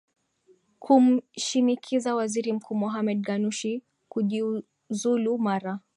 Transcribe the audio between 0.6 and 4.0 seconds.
kumshinikiza waziri mkuu mohamed ganushi